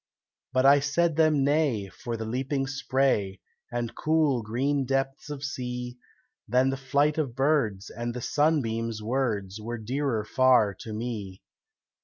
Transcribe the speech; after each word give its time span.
But 0.51 0.65
I 0.65 0.79
said 0.79 1.15
them 1.15 1.43
nay, 1.43 1.87
for 1.89 2.17
the 2.17 2.25
leaping 2.25 2.65
spray, 2.65 3.39
And 3.71 3.93
cool, 3.93 4.41
green 4.41 4.83
depths 4.83 5.29
of 5.29 5.43
sea, 5.43 5.99
Than 6.47 6.71
the 6.71 6.75
flight 6.75 7.19
of 7.19 7.35
birds 7.35 7.91
and 7.91 8.15
the 8.15 8.19
sunbeams' 8.21 9.03
words 9.03 9.61
Were 9.61 9.77
dearer 9.77 10.25
far 10.25 10.73
to 10.79 10.91
me. 10.93 11.43